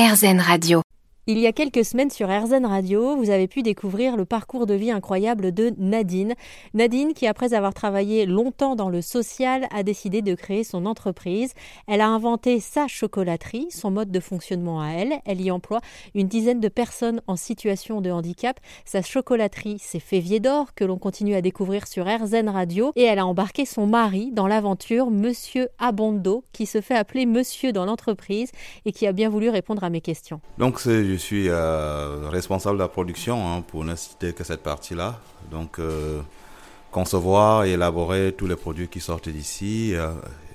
RZN 0.00 0.40
Radio. 0.40 0.89
Il 1.26 1.38
y 1.38 1.46
a 1.46 1.52
quelques 1.52 1.84
semaines 1.84 2.08
sur 2.08 2.28
RZN 2.28 2.64
Radio, 2.64 3.14
vous 3.14 3.28
avez 3.28 3.46
pu 3.46 3.62
découvrir 3.62 4.16
le 4.16 4.24
parcours 4.24 4.64
de 4.64 4.72
vie 4.72 4.90
incroyable 4.90 5.52
de 5.52 5.70
Nadine. 5.76 6.34
Nadine 6.72 7.12
qui, 7.12 7.26
après 7.26 7.52
avoir 7.52 7.74
travaillé 7.74 8.24
longtemps 8.24 8.74
dans 8.74 8.88
le 8.88 9.02
social, 9.02 9.68
a 9.70 9.82
décidé 9.82 10.22
de 10.22 10.34
créer 10.34 10.64
son 10.64 10.86
entreprise. 10.86 11.52
Elle 11.86 12.00
a 12.00 12.08
inventé 12.08 12.58
sa 12.58 12.88
chocolaterie, 12.88 13.66
son 13.70 13.90
mode 13.90 14.10
de 14.10 14.18
fonctionnement 14.18 14.80
à 14.80 14.92
elle. 14.92 15.20
Elle 15.26 15.42
y 15.42 15.50
emploie 15.50 15.80
une 16.14 16.26
dizaine 16.26 16.58
de 16.58 16.68
personnes 16.68 17.20
en 17.26 17.36
situation 17.36 18.00
de 18.00 18.10
handicap. 18.10 18.58
Sa 18.86 19.02
chocolaterie, 19.02 19.76
c'est 19.78 20.00
Févier 20.00 20.40
d'Or, 20.40 20.74
que 20.74 20.84
l'on 20.84 20.98
continue 20.98 21.34
à 21.34 21.42
découvrir 21.42 21.86
sur 21.86 22.06
RZN 22.06 22.48
Radio. 22.48 22.92
Et 22.96 23.02
elle 23.02 23.18
a 23.18 23.26
embarqué 23.26 23.66
son 23.66 23.86
mari 23.86 24.32
dans 24.32 24.46
l'aventure, 24.46 25.10
Monsieur 25.10 25.68
Abondo, 25.78 26.44
qui 26.54 26.64
se 26.64 26.80
fait 26.80 26.96
appeler 26.96 27.26
Monsieur 27.26 27.72
dans 27.72 27.84
l'entreprise 27.84 28.52
et 28.86 28.92
qui 28.92 29.06
a 29.06 29.12
bien 29.12 29.28
voulu 29.28 29.50
répondre 29.50 29.84
à 29.84 29.90
mes 29.90 30.00
questions. 30.00 30.40
Je 31.12 31.16
suis 31.16 31.48
euh, 31.48 32.28
responsable 32.28 32.78
de 32.78 32.82
la 32.82 32.88
production 32.88 33.46
hein, 33.46 33.62
pour 33.66 33.84
ne 33.84 33.94
citer 33.94 34.32
que 34.32 34.44
cette 34.44 34.62
partie-là. 34.62 35.18
Donc, 35.50 35.78
euh, 35.78 36.20
concevoir 36.90 37.64
et 37.64 37.72
élaborer 37.72 38.34
tous 38.36 38.46
les 38.46 38.56
produits 38.56 38.88
qui 38.88 39.00
sortent 39.00 39.28
d'ici 39.28 39.94
euh, 39.94 40.10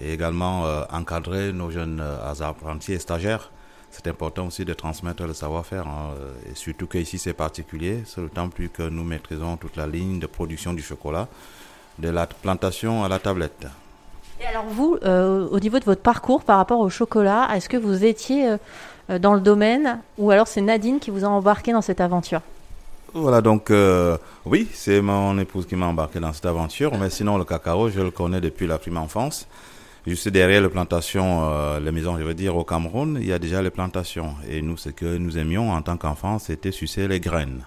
et 0.00 0.12
également 0.12 0.64
encadrer 0.92 1.52
nos 1.52 1.70
jeunes 1.70 2.02
apprentis 2.40 2.92
et 2.92 2.98
stagiaires. 2.98 3.50
C'est 3.90 4.06
important 4.06 4.46
aussi 4.46 4.64
de 4.64 4.74
transmettre 4.74 5.24
le 5.24 5.32
savoir-faire 5.32 5.86
hein, 5.88 6.10
et 6.48 6.54
surtout 6.54 6.86
qu'ici 6.86 7.18
c'est 7.18 7.32
particulier, 7.32 8.02
c'est 8.06 8.32
temps 8.32 8.50
plus 8.50 8.68
que 8.68 8.82
nous 8.82 9.02
maîtrisons 9.02 9.56
toute 9.56 9.76
la 9.76 9.86
ligne 9.86 10.20
de 10.20 10.26
production 10.26 10.74
du 10.74 10.82
chocolat, 10.82 11.26
de 11.98 12.10
la 12.10 12.26
plantation 12.26 13.02
à 13.02 13.08
la 13.08 13.18
tablette. 13.18 13.66
Et 14.40 14.46
alors 14.46 14.66
vous, 14.66 14.98
au 15.02 15.58
niveau 15.58 15.80
de 15.80 15.84
votre 15.84 16.02
parcours 16.02 16.44
par 16.44 16.58
rapport 16.58 16.78
au 16.78 16.90
chocolat, 16.90 17.48
est-ce 17.54 17.68
que 17.68 17.78
vous 17.78 18.04
étiez 18.04 18.56
dans 19.08 19.34
le 19.34 19.40
domaine 19.40 20.00
ou 20.18 20.30
alors 20.30 20.46
c'est 20.46 20.60
Nadine 20.60 20.98
qui 20.98 21.10
vous 21.10 21.24
a 21.24 21.28
embarqué 21.28 21.72
dans 21.72 21.80
cette 21.80 22.00
aventure 22.00 22.42
voilà, 23.14 23.40
donc 23.40 23.70
euh, 23.70 24.18
oui, 24.44 24.68
c'est 24.72 25.00
mon 25.00 25.38
épouse 25.38 25.66
qui 25.66 25.76
m'a 25.76 25.86
embarqué 25.86 26.20
dans 26.20 26.32
cette 26.34 26.44
aventure, 26.44 26.96
mais 26.98 27.08
sinon 27.08 27.38
le 27.38 27.44
cacao, 27.44 27.88
je 27.88 28.00
le 28.00 28.10
connais 28.10 28.40
depuis 28.40 28.66
la 28.66 28.78
prime 28.78 28.98
enfance. 28.98 29.48
Juste 30.06 30.28
derrière 30.28 30.60
les 30.60 30.68
plantations, 30.68 31.50
euh, 31.50 31.80
les 31.80 31.90
maisons, 31.90 32.18
je 32.18 32.22
veux 32.22 32.34
dire, 32.34 32.54
au 32.56 32.64
Cameroun, 32.64 33.18
il 33.20 33.26
y 33.26 33.32
a 33.32 33.38
déjà 33.38 33.62
les 33.62 33.70
plantations. 33.70 34.34
Et 34.48 34.60
nous, 34.60 34.76
ce 34.76 34.90
que 34.90 35.16
nous 35.16 35.38
aimions 35.38 35.72
en 35.72 35.80
tant 35.80 35.96
qu'enfants, 35.96 36.38
c'était 36.38 36.70
sucer 36.70 37.08
les 37.08 37.18
graines. 37.18 37.64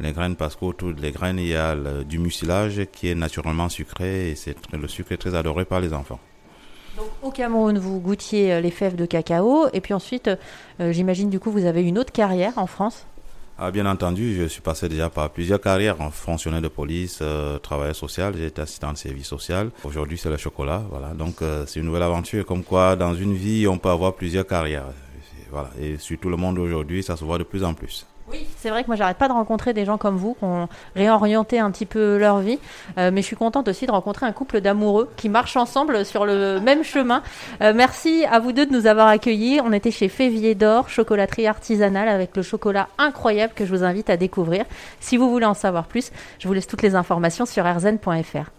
Les 0.00 0.12
graines, 0.12 0.36
parce 0.36 0.56
qu'autour 0.56 0.94
des 0.94 1.12
graines, 1.12 1.38
il 1.38 1.48
y 1.48 1.56
a 1.56 1.76
du 2.04 2.18
mucilage 2.18 2.86
qui 2.90 3.08
est 3.08 3.14
naturellement 3.14 3.68
sucré, 3.68 4.30
et 4.30 4.34
c'est 4.36 4.56
le 4.72 4.88
sucre 4.88 5.12
est 5.12 5.18
très 5.18 5.34
adoré 5.34 5.64
par 5.64 5.80
les 5.80 5.92
enfants. 5.92 6.20
Au 7.28 7.30
Cameroun, 7.30 7.76
vous 7.76 8.00
goûtiez 8.00 8.54
euh, 8.54 8.60
les 8.62 8.70
fèves 8.70 8.96
de 8.96 9.04
cacao, 9.04 9.68
et 9.74 9.82
puis 9.82 9.92
ensuite, 9.92 10.30
euh, 10.80 10.92
j'imagine 10.92 11.28
du 11.28 11.38
coup, 11.38 11.50
vous 11.50 11.66
avez 11.66 11.82
une 11.82 11.98
autre 11.98 12.10
carrière 12.10 12.56
en 12.56 12.66
France? 12.66 13.04
Ah, 13.58 13.70
bien 13.70 13.84
entendu, 13.84 14.34
je 14.34 14.46
suis 14.46 14.62
passé 14.62 14.88
déjà 14.88 15.10
par 15.10 15.28
plusieurs 15.28 15.60
carrières 15.60 16.00
en 16.00 16.10
fonctionnaire 16.10 16.62
de 16.62 16.68
police, 16.68 17.18
euh, 17.20 17.58
travailleur 17.58 17.94
social, 17.94 18.32
j'ai 18.34 18.46
été 18.46 18.62
assistant 18.62 18.94
de 18.94 18.96
service 18.96 19.26
social. 19.26 19.68
Aujourd'hui, 19.84 20.16
c'est 20.16 20.30
le 20.30 20.38
chocolat, 20.38 20.82
voilà. 20.88 21.08
Donc, 21.08 21.42
c'est 21.66 21.80
une 21.80 21.84
nouvelle 21.84 22.04
aventure. 22.04 22.46
Comme 22.46 22.64
quoi, 22.64 22.96
dans 22.96 23.14
une 23.14 23.34
vie, 23.34 23.68
on 23.68 23.76
peut 23.76 23.90
avoir 23.90 24.14
plusieurs 24.14 24.46
carrières. 24.46 24.86
Voilà. 25.50 25.68
Et 25.78 25.98
surtout 25.98 26.30
le 26.30 26.36
monde 26.36 26.58
aujourd'hui, 26.58 27.02
ça 27.02 27.18
se 27.18 27.26
voit 27.26 27.36
de 27.36 27.44
plus 27.44 27.62
en 27.62 27.74
plus. 27.74 28.06
Oui, 28.30 28.46
c'est 28.58 28.68
vrai 28.68 28.82
que 28.82 28.88
moi 28.88 28.96
j'arrête 28.96 29.16
pas 29.16 29.28
de 29.28 29.32
rencontrer 29.32 29.72
des 29.72 29.86
gens 29.86 29.96
comme 29.96 30.16
vous 30.16 30.34
qui 30.34 30.44
ont 30.44 30.68
réorienté 30.94 31.58
un 31.58 31.70
petit 31.70 31.86
peu 31.86 32.18
leur 32.18 32.40
vie, 32.40 32.58
euh, 32.98 33.10
mais 33.10 33.22
je 33.22 33.26
suis 33.26 33.36
contente 33.36 33.68
aussi 33.68 33.86
de 33.86 33.90
rencontrer 33.90 34.26
un 34.26 34.32
couple 34.32 34.60
d'amoureux 34.60 35.08
qui 35.16 35.30
marchent 35.30 35.56
ensemble 35.56 36.04
sur 36.04 36.26
le 36.26 36.60
même 36.60 36.84
chemin. 36.84 37.22
Euh, 37.62 37.72
merci 37.74 38.26
à 38.30 38.38
vous 38.38 38.52
deux 38.52 38.66
de 38.66 38.72
nous 38.72 38.86
avoir 38.86 39.08
accueillis. 39.08 39.60
On 39.64 39.72
était 39.72 39.90
chez 39.90 40.08
Févier 40.08 40.54
d'Or, 40.54 40.90
chocolaterie 40.90 41.46
artisanale 41.46 42.08
avec 42.08 42.36
le 42.36 42.42
chocolat 42.42 42.88
incroyable 42.98 43.54
que 43.54 43.64
je 43.64 43.74
vous 43.74 43.84
invite 43.84 44.10
à 44.10 44.18
découvrir. 44.18 44.66
Si 45.00 45.16
vous 45.16 45.30
voulez 45.30 45.46
en 45.46 45.54
savoir 45.54 45.86
plus, 45.86 46.10
je 46.38 46.48
vous 46.48 46.54
laisse 46.54 46.66
toutes 46.66 46.82
les 46.82 46.94
informations 46.94 47.46
sur 47.46 47.64
rzn.fr. 47.64 48.50